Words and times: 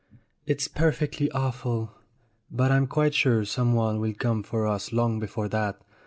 "It's 0.47 0.67
perfectly 0.67 1.29
awful. 1.29 1.91
But 2.49 2.71
I'm 2.71 2.87
quite 2.87 3.13
sure 3.13 3.45
someone 3.45 3.99
will 3.99 4.15
come 4.15 4.41
for 4.41 4.65
us 4.65 4.91
long 4.91 5.19
before 5.19 5.47
that. 5.49 5.79